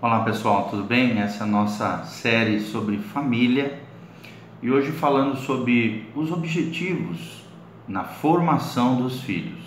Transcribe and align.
Olá 0.00 0.20
pessoal, 0.20 0.68
tudo 0.70 0.84
bem? 0.84 1.18
Essa 1.18 1.42
é 1.42 1.42
a 1.42 1.50
nossa 1.50 2.04
série 2.04 2.60
sobre 2.60 2.98
família 2.98 3.80
e 4.62 4.70
hoje 4.70 4.92
falando 4.92 5.36
sobre 5.38 6.08
os 6.14 6.30
objetivos 6.30 7.42
na 7.88 8.04
formação 8.04 8.94
dos 9.02 9.22
filhos. 9.22 9.58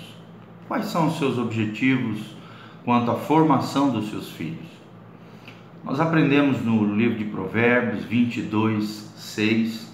Quais 0.69 0.85
são 0.85 1.07
os 1.07 1.17
seus 1.17 1.37
objetivos 1.37 2.33
quanto 2.85 3.11
à 3.11 3.15
formação 3.15 3.91
dos 3.91 4.09
seus 4.09 4.29
filhos? 4.31 4.69
Nós 5.83 5.99
aprendemos 5.99 6.61
no 6.61 6.95
livro 6.95 7.17
de 7.17 7.25
Provérbios 7.25 8.05
22, 8.05 8.85
6 9.17 9.93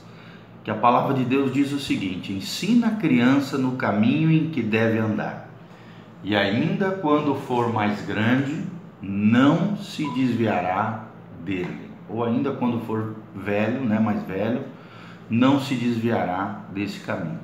que 0.64 0.70
a 0.70 0.76
palavra 0.76 1.16
de 1.16 1.26
Deus 1.26 1.52
diz 1.52 1.72
o 1.72 1.80
seguinte: 1.80 2.32
ensina 2.32 2.90
a 2.90 2.96
criança 2.96 3.58
no 3.58 3.72
caminho 3.72 4.30
em 4.32 4.52
que 4.52 4.62
deve 4.62 5.00
andar, 5.00 5.50
e 6.24 6.36
ainda 6.36 6.92
quando 6.92 7.34
for 7.34 7.74
mais 7.74 8.06
grande, 8.06 8.77
não 9.02 9.78
se 9.78 10.10
desviará 10.14 11.06
dele. 11.44 11.90
Ou 12.10 12.24
ainda 12.24 12.52
quando 12.52 12.80
for 12.86 13.16
velho, 13.36 13.82
né, 13.82 14.00
mais 14.00 14.24
velho, 14.24 14.62
não 15.30 15.60
se 15.60 15.76
desviará 15.76 16.62
desse 16.74 17.00
caminho. 17.02 17.40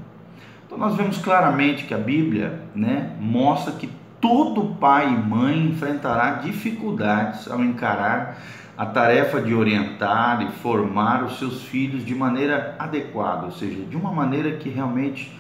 Então 0.66 0.78
nós 0.78 0.96
vemos 0.96 1.18
claramente 1.18 1.86
que 1.86 1.94
a 1.94 1.98
Bíblia, 1.98 2.62
né, 2.74 3.16
mostra 3.20 3.74
que 3.74 3.90
todo 4.20 4.76
pai 4.76 5.08
e 5.08 5.18
mãe 5.18 5.68
enfrentará 5.68 6.36
dificuldades 6.36 7.50
ao 7.52 7.62
encarar 7.62 8.38
a 8.78 8.86
tarefa 8.86 9.40
de 9.40 9.54
orientar 9.54 10.42
e 10.42 10.52
formar 10.60 11.24
os 11.24 11.38
seus 11.38 11.62
filhos 11.64 12.04
de 12.04 12.16
maneira 12.16 12.76
adequada, 12.80 13.46
ou 13.46 13.52
seja, 13.52 13.84
de 13.84 13.96
uma 13.96 14.12
maneira 14.12 14.52
que 14.54 14.70
realmente 14.70 15.38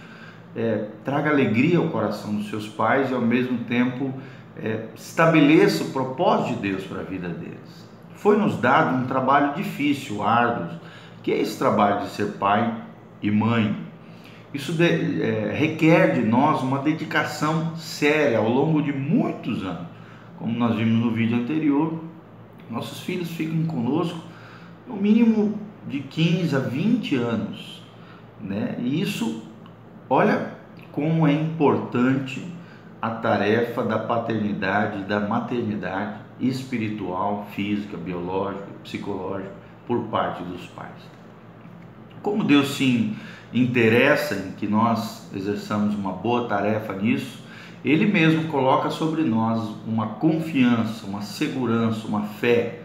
é, 0.56 0.86
traga 1.04 1.32
alegria 1.32 1.80
ao 1.80 1.88
coração 1.88 2.36
dos 2.36 2.50
seus 2.50 2.68
pais 2.68 3.10
e 3.10 3.14
ao 3.14 3.22
mesmo 3.22 3.60
tempo 3.60 4.14
é, 4.58 4.86
estabeleça 4.96 5.84
o 5.84 5.90
propósito 5.92 6.56
de 6.56 6.70
Deus 6.70 6.84
para 6.84 7.02
a 7.02 7.04
vida 7.04 7.30
deles. 7.30 7.88
Foi 8.16 8.38
nos 8.38 8.58
dado 8.58 8.96
um 8.96 9.06
trabalho 9.06 9.54
difícil, 9.56 10.24
árduo, 10.24 10.80
que 11.22 11.32
é 11.32 11.40
esse 11.40 11.58
trabalho 11.58 12.02
de 12.02 12.10
ser 12.10 12.34
pai 12.34 12.84
e 13.22 13.32
mãe. 13.32 13.76
Isso 14.54 14.74
de, 14.74 15.22
é, 15.22 15.52
requer 15.54 16.14
de 16.14 16.22
nós 16.22 16.62
uma 16.62 16.80
dedicação 16.80 17.76
séria 17.76 18.38
ao 18.38 18.48
longo 18.48 18.82
de 18.82 18.94
muitos 18.94 19.64
anos. 19.64 19.88
Como 20.38 20.58
nós 20.58 20.76
vimos 20.76 21.04
no 21.04 21.12
vídeo 21.12 21.38
anterior, 21.38 22.04
nossos 22.70 23.00
filhos 23.00 23.32
ficam 23.32 23.66
conosco 23.66 24.20
no 24.88 24.96
mínimo 24.96 25.58
de 25.88 26.00
15 26.00 26.56
a 26.56 26.60
20 26.60 27.16
anos. 27.16 27.84
Né? 28.40 28.76
E 28.80 29.02
isso, 29.02 29.44
olha 30.10 30.54
como 30.92 31.28
é 31.28 31.34
importante 31.34 32.53
a 33.04 33.10
tarefa 33.10 33.84
da 33.84 34.00
paternidade 34.00 35.04
da 35.04 35.20
maternidade 35.20 36.22
espiritual, 36.40 37.46
física, 37.54 37.98
biológica, 37.98 38.66
psicológica 38.82 39.52
por 39.86 40.04
parte 40.04 40.42
dos 40.42 40.66
pais. 40.68 41.04
Como 42.22 42.46
Deus 42.46 42.78
se 42.78 43.14
interessa 43.54 44.36
em 44.36 44.52
que 44.54 44.66
nós 44.66 45.30
exerçamos 45.36 45.96
uma 45.96 46.14
boa 46.14 46.48
tarefa 46.48 46.94
nisso, 46.94 47.44
Ele 47.84 48.06
mesmo 48.06 48.46
coloca 48.46 48.90
sobre 48.90 49.24
nós 49.24 49.76
uma 49.86 50.08
confiança, 50.14 51.06
uma 51.06 51.22
segurança, 51.22 52.08
uma 52.08 52.22
fé 52.22 52.84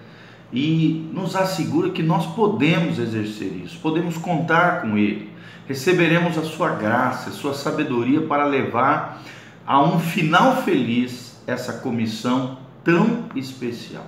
e 0.52 1.08
nos 1.14 1.36
assegura 1.36 1.91
que 1.91 2.02
nós 2.02 2.27
podemos 2.34 2.98
exercer 2.98 3.52
isso, 3.64 3.78
podemos 3.78 4.16
contar 4.16 4.83
com 4.83 4.98
Ele, 4.98 5.30
receberemos 5.69 6.36
a 6.36 6.42
Sua 6.42 6.70
graça, 6.70 7.30
a 7.30 7.33
Sua 7.33 7.55
sabedoria 7.55 8.22
para 8.22 8.44
levar 8.46 9.22
a 9.69 9.83
um 9.83 10.00
final 10.00 10.62
feliz 10.62 11.38
essa 11.47 11.74
comissão 11.74 12.56
tão 12.83 13.24
especial. 13.36 14.06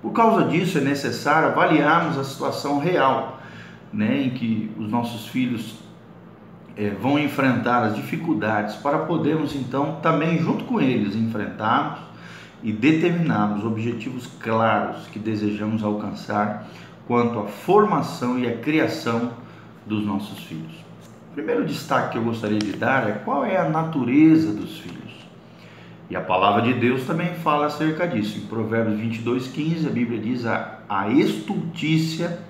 Por 0.00 0.12
causa 0.12 0.48
disso, 0.48 0.78
é 0.78 0.80
necessário 0.80 1.48
avaliarmos 1.48 2.16
a 2.16 2.24
situação 2.24 2.78
real 2.78 3.38
né, 3.92 4.22
em 4.22 4.30
que 4.30 4.72
os 4.78 4.88
nossos 4.88 5.26
filhos 5.26 5.74
é, 6.74 6.88
vão 6.88 7.18
enfrentar 7.18 7.82
as 7.82 7.96
dificuldades 7.96 8.76
para 8.76 9.00
podermos 9.00 9.54
então 9.54 9.96
também, 10.00 10.38
junto 10.38 10.64
com 10.64 10.80
eles, 10.80 11.14
enfrentarmos 11.14 12.00
e 12.62 12.72
determinarmos 12.72 13.66
objetivos 13.66 14.26
claros 14.40 15.06
que 15.08 15.18
desejamos 15.18 15.84
alcançar 15.84 16.66
quanto 17.06 17.38
à 17.38 17.44
formação 17.44 18.38
e 18.38 18.48
à 18.48 18.56
criação 18.56 19.32
dos 19.86 20.02
nossos 20.02 20.38
filhos 20.44 20.87
primeiro 21.38 21.64
destaque 21.64 22.10
que 22.10 22.18
eu 22.18 22.24
gostaria 22.24 22.58
de 22.58 22.72
dar 22.72 23.08
é 23.08 23.12
qual 23.12 23.44
é 23.44 23.56
a 23.56 23.68
natureza 23.68 24.52
dos 24.52 24.80
filhos. 24.80 24.98
E 26.10 26.16
a 26.16 26.20
palavra 26.20 26.62
de 26.62 26.74
Deus 26.74 27.04
também 27.04 27.32
fala 27.36 27.66
acerca 27.66 28.08
disso. 28.08 28.38
Em 28.38 28.46
Provérbios 28.48 28.98
22, 28.98 29.46
15, 29.46 29.86
a 29.86 29.90
Bíblia 29.90 30.20
diz: 30.20 30.44
a, 30.44 30.80
a 30.88 31.08
estultícia 31.10 32.40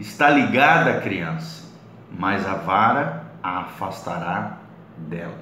está 0.00 0.30
ligada 0.30 0.90
à 0.90 1.00
criança, 1.00 1.72
mas 2.10 2.44
a 2.44 2.54
vara 2.54 3.24
a 3.40 3.60
afastará 3.60 4.58
dela. 4.96 5.38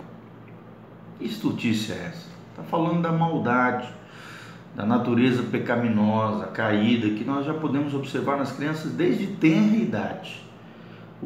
Que 1.19 1.25
estultícia 1.25 1.95
é 1.95 2.09
essa? 2.09 2.29
Está 2.51 2.63
falando 2.65 3.01
da 3.01 3.11
maldade, 3.11 3.89
da 4.75 4.85
natureza 4.85 5.43
pecaminosa, 5.45 6.49
caída, 6.49 7.09
que 7.09 7.25
nós 7.25 7.47
já 7.47 7.55
podemos 7.55 7.95
observar 7.95 8.37
nas 8.37 8.53
crianças 8.53 8.93
desde 8.93 9.29
tenra 9.29 9.77
idade. 9.77 10.46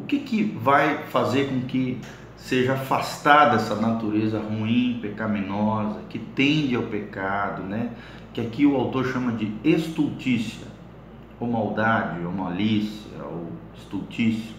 O 0.01 0.05
que, 0.05 0.19
que 0.19 0.43
vai 0.43 1.03
fazer 1.09 1.47
com 1.49 1.61
que 1.61 1.99
seja 2.35 2.73
afastada 2.73 3.57
essa 3.57 3.75
natureza 3.75 4.39
ruim, 4.39 4.97
pecaminosa, 4.99 5.99
que 6.09 6.17
tende 6.17 6.75
ao 6.75 6.83
pecado, 6.83 7.61
né? 7.61 7.91
que 8.33 8.41
aqui 8.41 8.65
o 8.65 8.75
autor 8.75 9.05
chama 9.05 9.33
de 9.33 9.53
estultícia, 9.63 10.67
ou 11.39 11.47
maldade, 11.47 12.25
ou 12.25 12.31
malícia, 12.31 13.23
ou 13.23 13.51
estultícia, 13.75 14.55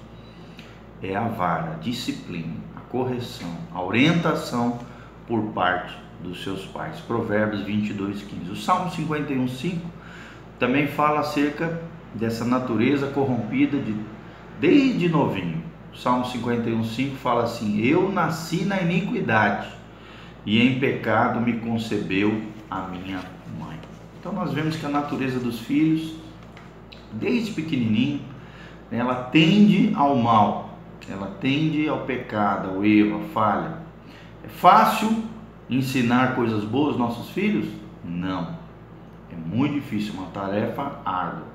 é 1.03 1.17
a 1.17 1.27
vara, 1.27 1.73
a 1.73 1.77
disciplina, 1.77 2.55
a 2.77 2.81
correção, 2.81 3.53
a 3.75 3.83
orientação 3.83 4.79
por 5.27 5.43
parte 5.53 5.97
dos 6.23 6.45
seus 6.45 6.65
pais. 6.67 7.01
Provérbios 7.01 7.63
22, 7.63 8.23
15. 8.23 8.51
O 8.51 8.57
Salmo 8.57 8.91
51, 8.93 9.49
5 9.49 9.91
também 10.59 10.87
fala 10.87 11.21
acerca 11.21 11.83
dessa 12.15 12.45
natureza 12.45 13.09
corrompida 13.09 13.79
de 13.79 13.97
desde 14.63 15.09
novinho. 15.09 15.61
Salmo 15.93 16.25
51,5 16.25 17.17
fala 17.17 17.43
assim: 17.43 17.85
Eu 17.85 18.11
nasci 18.11 18.65
na 18.65 18.81
iniquidade 18.81 19.69
e 20.47 20.63
em 20.63 20.79
pecado 20.79 21.41
me 21.41 21.55
concebeu 21.55 22.41
a 22.71 22.83
minha 22.83 23.21
mãe. 23.59 23.77
Então 24.19 24.33
nós 24.33 24.53
vemos 24.53 24.77
que 24.77 24.87
a 24.87 24.89
natureza 24.89 25.41
dos 25.41 25.59
filhos, 25.59 26.15
desde 27.13 27.51
pequenininho, 27.53 28.21
ela 28.91 29.15
tende 29.15 29.93
ao 29.97 30.15
mal, 30.15 30.79
ela 31.11 31.37
tende 31.41 31.89
ao 31.89 32.03
pecado, 32.03 32.71
ao 32.71 32.85
erro, 32.85 33.21
à 33.21 33.29
falha. 33.35 33.79
É 34.45 34.49
fácil 34.49 35.25
ensinar 35.69 36.37
coisas 36.37 36.65
boas 36.65 36.91
aos 36.91 36.99
nossos 36.99 37.31
filhos? 37.31 37.67
Não. 38.05 38.57
É 39.31 39.37
muito 39.37 39.75
difícil, 39.75 40.15
uma 40.15 40.27
tarefa 40.27 41.01
árdua. 41.05 41.53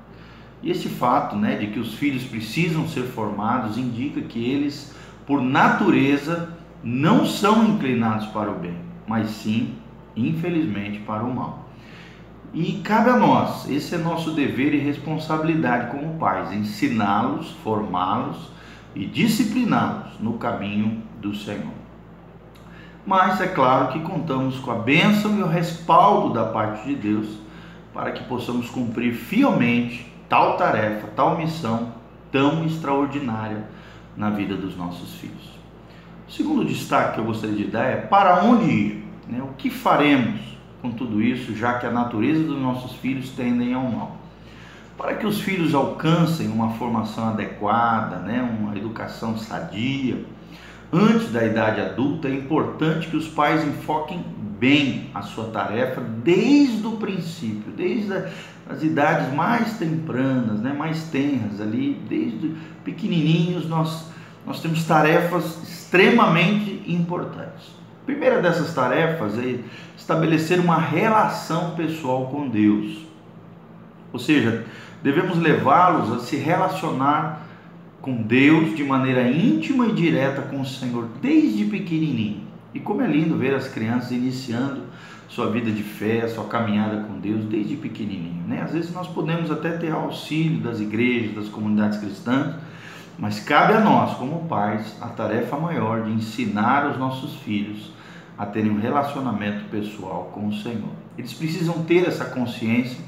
E 0.62 0.70
esse 0.70 0.88
fato 0.88 1.36
né, 1.36 1.56
de 1.56 1.68
que 1.68 1.78
os 1.78 1.94
filhos 1.94 2.24
precisam 2.24 2.88
ser 2.88 3.04
formados 3.04 3.78
indica 3.78 4.20
que 4.20 4.44
eles, 4.50 4.94
por 5.26 5.40
natureza, 5.40 6.50
não 6.82 7.24
são 7.26 7.64
inclinados 7.64 8.26
para 8.26 8.50
o 8.50 8.58
bem, 8.58 8.76
mas 9.06 9.30
sim, 9.30 9.74
infelizmente, 10.16 10.98
para 11.00 11.24
o 11.24 11.34
mal. 11.34 11.68
E 12.52 12.80
cabe 12.82 13.10
a 13.10 13.16
nós, 13.16 13.68
esse 13.70 13.94
é 13.94 13.98
nosso 13.98 14.32
dever 14.32 14.74
e 14.74 14.78
responsabilidade 14.78 15.90
como 15.90 16.18
pais, 16.18 16.52
ensiná-los, 16.52 17.50
formá-los 17.62 18.50
e 18.94 19.04
discipliná-los 19.04 20.18
no 20.18 20.34
caminho 20.34 21.02
do 21.20 21.34
Senhor. 21.34 21.78
Mas 23.06 23.40
é 23.40 23.46
claro 23.46 23.88
que 23.92 24.00
contamos 24.00 24.58
com 24.58 24.70
a 24.70 24.76
bênção 24.76 25.38
e 25.38 25.42
o 25.42 25.46
respaldo 25.46 26.32
da 26.32 26.46
parte 26.46 26.86
de 26.86 26.94
Deus 26.94 27.38
para 27.92 28.12
que 28.12 28.24
possamos 28.24 28.70
cumprir 28.70 29.14
fielmente 29.14 30.06
tal 30.28 30.56
tarefa, 30.56 31.08
tal 31.16 31.36
missão 31.36 31.92
tão 32.30 32.64
extraordinária 32.64 33.64
na 34.16 34.30
vida 34.30 34.56
dos 34.56 34.76
nossos 34.76 35.14
filhos. 35.14 35.58
O 36.28 36.30
segundo 36.30 36.64
destaque 36.64 37.14
que 37.14 37.20
eu 37.20 37.24
gostaria 37.24 37.56
de 37.56 37.64
dar 37.64 37.84
é 37.84 37.96
para 37.96 38.42
onde 38.44 38.70
ir, 38.70 39.04
né? 39.26 39.42
o 39.42 39.54
que 39.54 39.70
faremos 39.70 40.40
com 40.82 40.90
tudo 40.90 41.22
isso, 41.22 41.56
já 41.56 41.78
que 41.78 41.86
a 41.86 41.90
natureza 41.90 42.44
dos 42.44 42.60
nossos 42.60 42.92
filhos 42.96 43.30
tendem 43.30 43.74
ao 43.74 43.84
mal. 43.84 44.16
Para 44.96 45.14
que 45.14 45.26
os 45.26 45.40
filhos 45.40 45.74
alcancem 45.74 46.48
uma 46.48 46.70
formação 46.74 47.28
adequada, 47.28 48.16
né? 48.16 48.42
uma 48.42 48.76
educação 48.76 49.38
sadia, 49.38 50.24
antes 50.92 51.30
da 51.30 51.44
idade 51.44 51.80
adulta, 51.80 52.28
é 52.28 52.34
importante 52.34 53.08
que 53.08 53.16
os 53.16 53.28
pais 53.28 53.64
enfoquem 53.66 54.24
bem 54.58 55.08
a 55.14 55.22
sua 55.22 55.46
tarefa 55.46 56.00
desde 56.00 56.86
o 56.86 56.92
princípio, 56.92 57.72
desde 57.76 58.12
as 58.68 58.82
idades 58.82 59.32
mais 59.34 59.78
tempranas, 59.78 60.60
né, 60.60 60.72
mais 60.72 61.04
tenras 61.04 61.60
ali, 61.60 62.00
desde 62.08 62.54
pequenininhos 62.84 63.68
nós 63.68 64.08
nós 64.48 64.62
temos 64.62 64.82
tarefas 64.84 65.62
extremamente 65.62 66.82
importantes. 66.86 67.66
A 68.02 68.06
primeira 68.06 68.40
dessas 68.40 68.74
tarefas 68.74 69.38
é 69.38 69.58
estabelecer 69.94 70.58
uma 70.58 70.78
relação 70.78 71.72
pessoal 71.72 72.28
com 72.28 72.48
Deus. 72.48 73.06
Ou 74.10 74.18
seja, 74.18 74.64
devemos 75.02 75.36
levá-los 75.38 76.12
a 76.12 76.20
se 76.20 76.36
relacionar 76.36 77.42
com 78.00 78.22
Deus 78.22 78.74
de 78.74 78.82
maneira 78.82 79.28
íntima 79.30 79.86
e 79.86 79.92
direta 79.92 80.40
com 80.40 80.62
o 80.62 80.66
Senhor 80.66 81.08
desde 81.20 81.66
pequenininho. 81.66 82.40
E 82.74 82.80
como 82.80 83.02
é 83.02 83.06
lindo 83.06 83.36
ver 83.36 83.54
as 83.54 83.68
crianças 83.68 84.10
iniciando 84.10 84.82
sua 85.28 85.50
vida 85.50 85.70
de 85.70 85.82
fé, 85.82 86.26
sua 86.28 86.44
caminhada 86.44 87.04
com 87.04 87.18
Deus 87.18 87.44
desde 87.44 87.76
pequenininho. 87.76 88.46
Né? 88.46 88.62
Às 88.62 88.72
vezes 88.72 88.92
nós 88.92 89.06
podemos 89.06 89.50
até 89.50 89.70
ter 89.72 89.92
auxílio 89.92 90.60
das 90.60 90.80
igrejas, 90.80 91.34
das 91.34 91.48
comunidades 91.48 91.98
cristãs, 91.98 92.54
mas 93.18 93.40
cabe 93.40 93.72
a 93.72 93.80
nós, 93.80 94.16
como 94.16 94.46
pais, 94.48 94.96
a 95.00 95.08
tarefa 95.08 95.56
maior 95.56 96.04
de 96.04 96.12
ensinar 96.12 96.90
os 96.90 96.98
nossos 96.98 97.34
filhos 97.36 97.92
a 98.36 98.46
terem 98.46 98.70
um 98.70 98.80
relacionamento 98.80 99.64
pessoal 99.70 100.30
com 100.32 100.46
o 100.46 100.54
Senhor. 100.54 100.92
Eles 101.16 101.32
precisam 101.32 101.82
ter 101.84 102.06
essa 102.06 102.24
consciência 102.26 103.00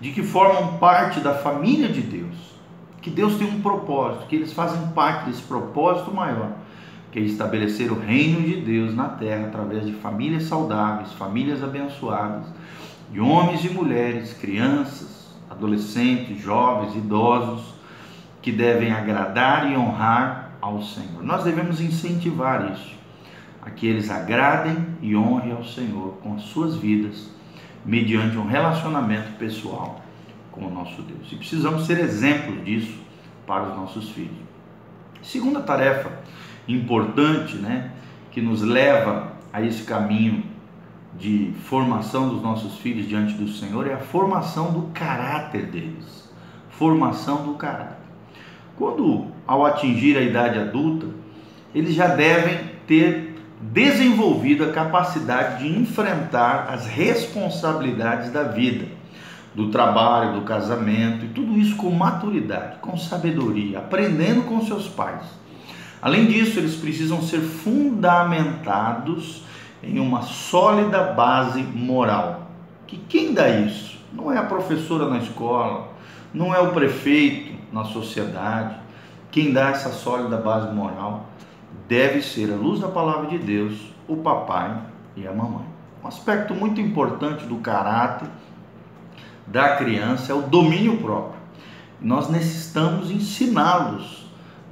de 0.00 0.10
que 0.12 0.22
formam 0.22 0.76
parte 0.76 1.20
da 1.20 1.34
família 1.34 1.88
de 1.88 2.02
Deus, 2.02 2.36
que 3.00 3.08
Deus 3.08 3.36
tem 3.36 3.48
um 3.48 3.62
propósito, 3.62 4.26
que 4.26 4.36
eles 4.36 4.52
fazem 4.52 4.88
parte 4.88 5.26
desse 5.26 5.42
propósito 5.42 6.12
maior 6.12 6.52
que 7.14 7.20
é 7.20 7.22
estabelecer 7.22 7.92
o 7.92 7.94
reino 8.00 8.42
de 8.42 8.56
Deus 8.56 8.92
na 8.92 9.08
terra 9.08 9.46
através 9.46 9.86
de 9.86 9.92
famílias 9.92 10.42
saudáveis, 10.46 11.12
famílias 11.12 11.62
abençoadas, 11.62 12.44
de 13.12 13.20
homens 13.20 13.64
e 13.64 13.68
mulheres, 13.68 14.32
crianças, 14.32 15.28
adolescentes, 15.48 16.42
jovens, 16.42 16.96
idosos, 16.96 17.72
que 18.42 18.50
devem 18.50 18.90
agradar 18.90 19.70
e 19.70 19.76
honrar 19.76 20.56
ao 20.60 20.82
Senhor. 20.82 21.22
Nós 21.22 21.44
devemos 21.44 21.80
incentivar 21.80 22.72
isso, 22.72 22.96
a 23.62 23.70
que 23.70 23.86
eles 23.86 24.10
agradem 24.10 24.76
e 25.00 25.14
honrem 25.14 25.52
ao 25.52 25.64
Senhor 25.64 26.18
com 26.20 26.34
as 26.34 26.42
suas 26.42 26.74
vidas, 26.74 27.30
mediante 27.84 28.36
um 28.36 28.44
relacionamento 28.44 29.38
pessoal 29.38 30.02
com 30.50 30.66
o 30.66 30.74
nosso 30.74 31.00
Deus. 31.00 31.30
E 31.30 31.36
precisamos 31.36 31.86
ser 31.86 32.00
exemplo 32.00 32.56
disso 32.64 32.98
para 33.46 33.68
os 33.68 33.76
nossos 33.76 34.08
filhos. 34.08 34.42
Segunda 35.22 35.60
tarefa 35.60 36.24
importante, 36.66 37.56
né, 37.56 37.90
que 38.30 38.40
nos 38.40 38.62
leva 38.62 39.32
a 39.52 39.62
esse 39.62 39.84
caminho 39.84 40.42
de 41.18 41.52
formação 41.64 42.28
dos 42.28 42.42
nossos 42.42 42.78
filhos 42.78 43.08
diante 43.08 43.34
do 43.34 43.48
Senhor 43.48 43.86
é 43.86 43.94
a 43.94 43.98
formação 43.98 44.72
do 44.72 44.82
caráter 44.92 45.66
deles. 45.66 46.28
Formação 46.70 47.44
do 47.44 47.54
caráter. 47.54 48.04
Quando 48.76 49.26
ao 49.46 49.64
atingir 49.64 50.18
a 50.18 50.22
idade 50.22 50.58
adulta, 50.58 51.06
eles 51.72 51.94
já 51.94 52.08
devem 52.08 52.58
ter 52.86 53.36
desenvolvido 53.60 54.64
a 54.64 54.72
capacidade 54.72 55.62
de 55.62 55.78
enfrentar 55.78 56.66
as 56.68 56.86
responsabilidades 56.86 58.32
da 58.32 58.42
vida, 58.42 58.86
do 59.54 59.70
trabalho, 59.70 60.40
do 60.40 60.42
casamento 60.42 61.26
e 61.26 61.28
tudo 61.28 61.56
isso 61.56 61.76
com 61.76 61.90
maturidade, 61.90 62.78
com 62.80 62.96
sabedoria, 62.96 63.78
aprendendo 63.78 64.42
com 64.42 64.60
seus 64.66 64.88
pais 64.88 65.43
Além 66.00 66.26
disso, 66.26 66.58
eles 66.58 66.76
precisam 66.76 67.22
ser 67.22 67.40
fundamentados 67.40 69.44
em 69.82 69.98
uma 69.98 70.22
sólida 70.22 71.02
base 71.02 71.62
moral. 71.62 72.50
Que 72.86 72.96
quem 72.96 73.34
dá 73.34 73.48
isso? 73.48 73.98
Não 74.12 74.30
é 74.30 74.38
a 74.38 74.44
professora 74.44 75.08
na 75.08 75.18
escola, 75.18 75.92
não 76.32 76.54
é 76.54 76.60
o 76.60 76.72
prefeito 76.72 77.54
na 77.72 77.84
sociedade. 77.84 78.76
Quem 79.30 79.52
dá 79.52 79.70
essa 79.70 79.90
sólida 79.90 80.36
base 80.36 80.72
moral 80.72 81.26
deve 81.88 82.22
ser, 82.22 82.52
à 82.52 82.56
luz 82.56 82.80
da 82.80 82.88
palavra 82.88 83.28
de 83.28 83.38
Deus, 83.38 83.92
o 84.06 84.16
papai 84.16 84.76
e 85.16 85.26
a 85.26 85.32
mamãe. 85.32 85.64
Um 86.02 86.06
aspecto 86.06 86.54
muito 86.54 86.80
importante 86.80 87.44
do 87.46 87.56
caráter 87.56 88.28
da 89.46 89.76
criança 89.76 90.32
é 90.32 90.34
o 90.34 90.42
domínio 90.42 90.98
próprio. 90.98 91.40
Nós 92.00 92.28
necessitamos 92.28 93.10
ensiná-los 93.10 94.23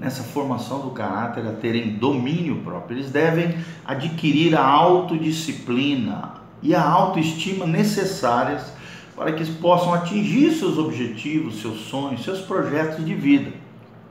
nessa 0.02 0.24
formação 0.24 0.80
do 0.80 0.90
caráter 0.90 1.46
a 1.46 1.52
terem 1.52 1.94
domínio 1.94 2.56
próprio. 2.56 2.98
Eles 2.98 3.10
devem 3.10 3.54
adquirir 3.84 4.56
a 4.56 4.64
autodisciplina 4.64 6.34
e 6.60 6.74
a 6.74 6.82
autoestima 6.82 7.66
necessárias 7.66 8.72
para 9.14 9.32
que 9.32 9.44
possam 9.54 9.94
atingir 9.94 10.50
seus 10.52 10.76
objetivos, 10.76 11.60
seus 11.60 11.82
sonhos, 11.82 12.24
seus 12.24 12.40
projetos 12.40 13.04
de 13.04 13.14
vida. 13.14 13.52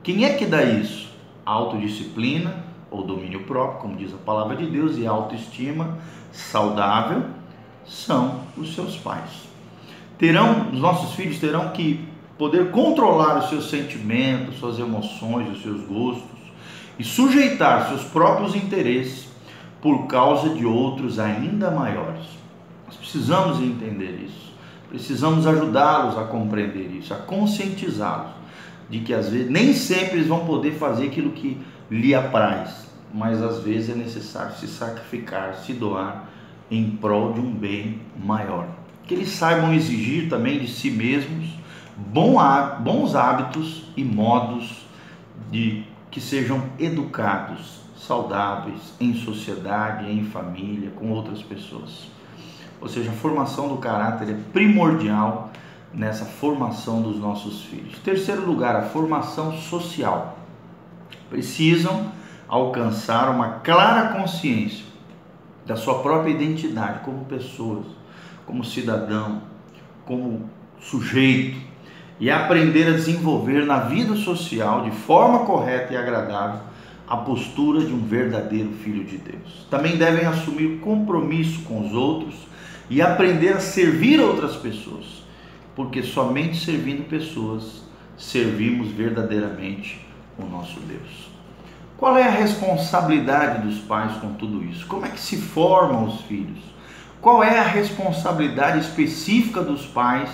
Quem 0.01 0.23
é 0.23 0.33
que 0.33 0.45
dá 0.45 0.63
isso? 0.63 1.09
Autodisciplina 1.45 2.63
ou 2.89 3.03
domínio 3.03 3.43
próprio, 3.43 3.81
como 3.81 3.97
diz 3.97 4.13
a 4.13 4.17
palavra 4.17 4.55
de 4.55 4.67
Deus, 4.67 4.97
e 4.97 5.05
autoestima 5.05 5.97
saudável 6.31 7.23
são 7.85 8.41
os 8.55 8.73
seus 8.73 8.95
pais. 8.97 9.29
Terão, 10.17 10.69
os 10.71 10.79
nossos 10.79 11.15
filhos 11.15 11.39
terão 11.39 11.69
que 11.69 12.10
poder 12.37 12.71
controlar 12.71 13.39
os 13.39 13.49
seus 13.49 13.69
sentimentos, 13.69 14.59
suas 14.59 14.79
emoções, 14.79 15.49
os 15.51 15.61
seus 15.61 15.81
gostos 15.81 16.29
e 16.97 17.03
sujeitar 17.03 17.89
seus 17.89 18.03
próprios 18.03 18.55
interesses 18.55 19.27
por 19.81 20.07
causa 20.07 20.49
de 20.49 20.65
outros 20.65 21.19
ainda 21.19 21.71
maiores. 21.71 22.25
Nós 22.85 22.95
precisamos 22.95 23.59
entender 23.59 24.23
isso. 24.25 24.51
Precisamos 24.89 25.47
ajudá-los 25.47 26.17
a 26.17 26.25
compreender 26.25 26.91
isso, 26.91 27.13
a 27.13 27.17
conscientizá-los 27.17 28.41
de 28.89 28.99
que 28.99 29.13
às 29.13 29.29
vezes 29.29 29.49
nem 29.49 29.73
sempre 29.73 30.17
eles 30.17 30.27
vão 30.27 30.45
poder 30.45 30.73
fazer 30.73 31.07
aquilo 31.07 31.31
que 31.31 31.57
lhe 31.89 32.13
apraz, 32.13 32.87
mas 33.13 33.41
às 33.41 33.63
vezes 33.63 33.89
é 33.89 33.95
necessário 33.95 34.53
se 34.57 34.67
sacrificar, 34.67 35.55
se 35.55 35.71
doar 35.71 36.29
em 36.69 36.91
prol 36.91 37.33
de 37.33 37.39
um 37.39 37.51
bem 37.51 38.01
maior. 38.21 38.67
Que 39.07 39.13
eles 39.13 39.29
saibam 39.29 39.73
exigir 39.73 40.29
também 40.29 40.59
de 40.59 40.67
si 40.67 40.91
mesmos 40.91 41.49
bons 42.09 43.15
hábitos 43.15 43.83
e 43.95 44.03
modos 44.03 44.85
de 45.49 45.83
que 46.09 46.19
sejam 46.19 46.63
educados, 46.77 47.81
saudáveis 47.97 48.93
em 48.99 49.13
sociedade, 49.13 50.11
em 50.11 50.25
família, 50.25 50.91
com 50.91 51.11
outras 51.11 51.41
pessoas. 51.41 52.07
Ou 52.81 52.87
seja, 52.87 53.11
a 53.11 53.13
formação 53.13 53.67
do 53.67 53.77
caráter 53.77 54.29
é 54.29 54.37
primordial 54.51 55.51
nessa 55.93 56.25
formação 56.25 57.01
dos 57.01 57.17
nossos 57.17 57.63
filhos. 57.63 57.99
Terceiro 57.99 58.45
lugar, 58.45 58.75
a 58.75 58.83
formação 58.83 59.53
social. 59.53 60.37
Precisam 61.29 62.11
alcançar 62.47 63.29
uma 63.29 63.59
clara 63.59 64.19
consciência 64.19 64.85
da 65.65 65.75
sua 65.75 66.01
própria 66.01 66.31
identidade 66.31 66.99
como 67.05 67.23
pessoas, 67.25 67.85
como 68.45 68.63
cidadão, 68.63 69.43
como 70.05 70.49
sujeito, 70.79 71.70
e 72.21 72.29
aprender 72.29 72.87
a 72.87 72.91
desenvolver 72.91 73.65
na 73.65 73.79
vida 73.79 74.15
social 74.15 74.83
de 74.83 74.91
forma 74.91 75.39
correta 75.39 75.91
e 75.91 75.97
agradável 75.97 76.61
a 77.07 77.17
postura 77.17 77.81
de 77.81 77.91
um 77.91 78.05
verdadeiro 78.05 78.71
filho 78.83 79.03
de 79.03 79.17
Deus. 79.17 79.65
Também 79.71 79.97
devem 79.97 80.25
assumir 80.27 80.79
compromisso 80.81 81.63
com 81.63 81.85
os 81.85 81.93
outros 81.93 82.35
e 82.91 83.01
aprender 83.01 83.53
a 83.53 83.59
servir 83.59 84.21
outras 84.21 84.55
pessoas, 84.55 85.23
porque 85.75 86.03
somente 86.03 86.63
servindo 86.63 87.09
pessoas 87.09 87.81
servimos 88.15 88.91
verdadeiramente 88.91 90.05
o 90.37 90.45
nosso 90.45 90.79
Deus. 90.81 91.31
Qual 91.97 92.15
é 92.15 92.23
a 92.23 92.31
responsabilidade 92.31 93.67
dos 93.67 93.79
pais 93.79 94.13
com 94.17 94.33
tudo 94.33 94.63
isso? 94.63 94.85
Como 94.85 95.07
é 95.07 95.09
que 95.09 95.19
se 95.19 95.37
formam 95.37 96.05
os 96.05 96.21
filhos? 96.21 96.59
Qual 97.19 97.43
é 97.43 97.57
a 97.59 97.63
responsabilidade 97.63 98.79
específica 98.79 99.61
dos 99.61 99.87
pais? 99.87 100.29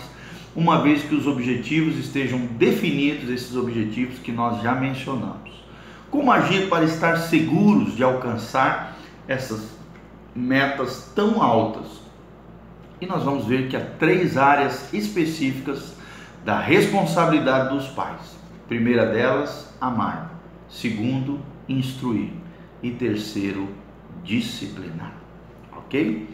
Uma 0.58 0.82
vez 0.82 1.04
que 1.04 1.14
os 1.14 1.28
objetivos 1.28 2.00
estejam 2.00 2.40
definidos, 2.58 3.30
esses 3.30 3.56
objetivos 3.56 4.18
que 4.18 4.32
nós 4.32 4.60
já 4.64 4.74
mencionamos. 4.74 5.52
Como 6.10 6.32
agir 6.32 6.68
para 6.68 6.84
estar 6.84 7.16
seguros 7.18 7.96
de 7.96 8.04
alcançar 8.04 8.98
essas 9.28 9.78
metas 10.36 11.12
tão 11.14 11.44
altas? 11.44 12.02
E 13.00 13.06
nós 13.06 13.22
vamos 13.22 13.46
ver 13.46 13.70
que 13.70 13.78
há 13.78 13.86
três 14.00 14.36
áreas 14.36 14.92
específicas 14.92 15.96
da 16.44 16.60
responsabilidade 16.60 17.76
dos 17.76 17.90
pais. 17.90 18.36
Primeira 18.68 19.06
delas, 19.06 19.72
amar. 19.80 20.40
Segundo, 20.68 21.40
instruir. 21.70 22.32
E 22.82 22.90
terceiro, 22.90 23.70
disciplinar. 24.24 25.14
Ok? 25.78 26.28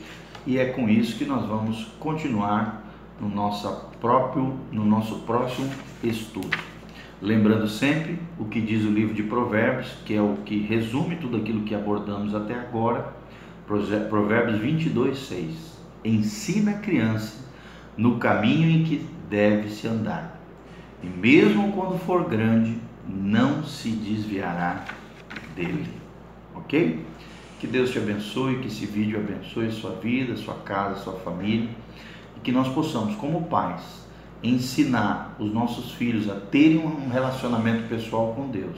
E 0.48 0.58
é 0.58 0.68
com 0.68 0.88
isso 0.88 1.18
que 1.18 1.26
nós 1.26 1.46
vamos 1.46 1.84
continuar 2.00 2.83
no 3.24 3.30
nosso 3.34 3.70
próprio 4.02 4.54
no 4.72 4.84
nosso 4.84 5.20
próximo 5.20 5.70
estudo. 6.04 6.58
Lembrando 7.22 7.70
sempre 7.70 8.20
o 8.38 8.46
que 8.46 8.60
diz 8.60 8.84
o 8.84 8.90
livro 8.90 9.14
de 9.14 9.24
Provérbios, 9.24 9.90
que 10.06 10.14
é 10.14 10.22
o 10.22 10.38
que 10.44 10.60
resume 10.60 11.16
tudo 11.16 11.38
aquilo 11.38 11.64
que 11.64 11.74
abordamos 11.74 12.36
até 12.36 12.54
agora. 12.54 13.14
Provérbios 13.66 14.60
22, 14.60 15.18
6. 15.18 15.80
Ensina 16.04 16.72
a 16.72 16.78
criança 16.80 17.46
no 17.96 18.18
caminho 18.18 18.70
em 18.70 18.84
que 18.84 19.08
deve 19.30 19.70
se 19.70 19.88
andar, 19.88 20.38
e 21.02 21.08
mesmo 21.08 21.72
quando 21.72 21.98
for 21.98 22.28
grande, 22.28 22.78
não 23.08 23.64
se 23.64 23.90
desviará 23.90 24.84
dele. 25.56 25.88
Ok? 26.56 27.06
Que 27.60 27.68
Deus 27.68 27.92
te 27.92 28.00
abençoe, 28.00 28.60
que 28.60 28.68
esse 28.68 28.86
vídeo 28.86 29.18
abençoe 29.18 29.72
sua 29.72 29.92
vida, 29.92 30.36
sua 30.36 30.56
casa, 30.56 31.00
sua 31.00 31.14
família 31.14 31.70
que 32.42 32.52
nós 32.52 32.68
possamos, 32.70 33.16
como 33.16 33.44
pais, 33.44 33.82
ensinar 34.42 35.36
os 35.40 35.54
nossos 35.54 35.92
filhos 35.92 36.30
a 36.30 36.36
terem 36.36 36.80
um 36.80 37.10
relacionamento 37.10 37.88
pessoal 37.88 38.34
com 38.34 38.50
Deus. 38.50 38.78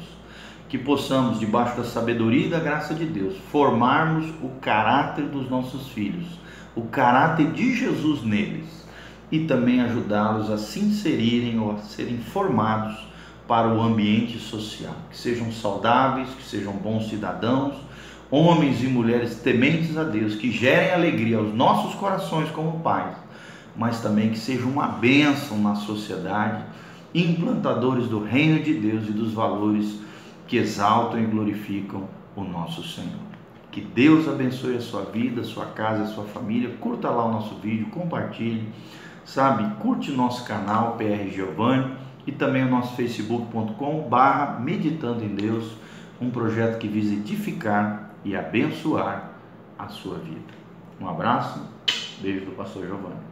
Que 0.69 0.77
possamos, 0.77 1.39
debaixo 1.39 1.77
da 1.77 1.83
sabedoria 1.83 2.47
e 2.47 2.49
da 2.49 2.59
graça 2.59 2.93
de 2.93 3.05
Deus, 3.05 3.35
formarmos 3.51 4.29
o 4.41 4.49
caráter 4.61 5.25
dos 5.25 5.49
nossos 5.49 5.89
filhos, 5.89 6.39
o 6.75 6.83
caráter 6.83 7.51
de 7.51 7.75
Jesus 7.75 8.23
neles 8.23 8.85
e 9.31 9.39
também 9.45 9.81
ajudá-los 9.81 10.49
a 10.51 10.57
se 10.57 10.79
inserirem 10.79 11.59
ou 11.59 11.71
a 11.71 11.77
serem 11.77 12.17
formados 12.17 13.05
para 13.47 13.67
o 13.67 13.81
ambiente 13.81 14.39
social, 14.39 14.95
que 15.09 15.17
sejam 15.17 15.51
saudáveis, 15.51 16.29
que 16.29 16.43
sejam 16.43 16.73
bons 16.73 17.09
cidadãos, 17.09 17.75
homens 18.29 18.83
e 18.83 18.87
mulheres 18.87 19.35
tementes 19.35 19.97
a 19.97 20.03
Deus, 20.03 20.35
que 20.35 20.51
gerem 20.51 20.91
alegria 20.91 21.37
aos 21.37 21.53
nossos 21.53 21.93
corações 21.95 22.49
como 22.49 22.79
pais, 22.79 23.15
mas 23.75 24.01
também 24.01 24.29
que 24.29 24.39
sejam 24.39 24.69
uma 24.69 24.87
bênção 24.87 25.57
na 25.59 25.75
sociedade, 25.75 26.63
implantadores 27.13 28.07
do 28.07 28.23
reino 28.23 28.61
de 28.61 28.73
Deus 28.73 29.07
e 29.07 29.11
dos 29.11 29.33
valores 29.33 29.99
que 30.47 30.57
exaltam 30.57 31.19
e 31.19 31.25
glorificam 31.25 32.07
o 32.35 32.43
nosso 32.43 32.83
Senhor. 32.83 33.25
Que 33.71 33.81
Deus 33.81 34.27
abençoe 34.27 34.77
a 34.77 34.81
sua 34.81 35.01
vida, 35.01 35.41
a 35.41 35.43
sua 35.43 35.65
casa, 35.65 36.03
a 36.03 36.07
sua 36.07 36.23
família. 36.23 36.75
Curta 36.79 37.09
lá 37.09 37.25
o 37.25 37.31
nosso 37.31 37.55
vídeo, 37.55 37.87
compartilhe, 37.87 38.69
sabe? 39.25 39.69
Curte 39.81 40.11
nosso 40.11 40.45
canal 40.45 40.95
PR 40.97 41.29
Giovanni 41.29 41.93
e 42.25 42.31
também 42.31 42.63
o 42.63 42.69
nosso 42.69 42.95
facebook.com 42.95 44.07
barra 44.07 44.59
Meditando 44.59 45.23
em 45.23 45.35
Deus, 45.35 45.75
um 46.21 46.29
projeto 46.29 46.79
que 46.79 46.87
visa 46.87 47.13
edificar 47.13 48.11
e 48.23 48.35
abençoar 48.35 49.31
a 49.77 49.89
sua 49.89 50.19
vida. 50.19 50.53
Um 50.99 51.09
abraço, 51.09 51.61
beijo 52.21 52.45
do 52.45 52.51
pastor 52.51 52.85
Giovanni. 52.85 53.24